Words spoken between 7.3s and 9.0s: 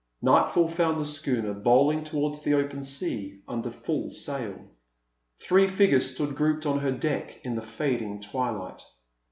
in the fading twilight.